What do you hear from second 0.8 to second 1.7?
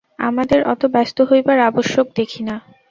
ব্যস্ত হইবার